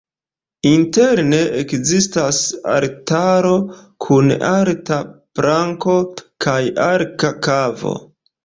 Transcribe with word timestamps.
Interne, 0.67 1.41
ekzistas 1.63 2.39
altaro 2.77 3.53
kun 4.07 4.35
alta 4.55 4.99
planko 5.41 5.99
kaj 6.47 6.61
arka 6.91 7.35
kavo. 7.51 7.97